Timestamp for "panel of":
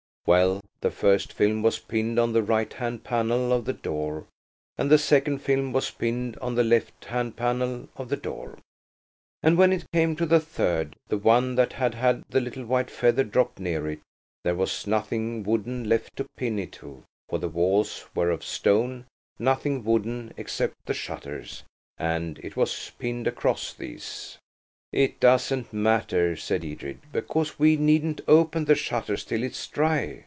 3.03-3.65, 7.35-8.07